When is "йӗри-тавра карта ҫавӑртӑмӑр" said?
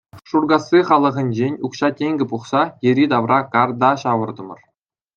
2.89-4.59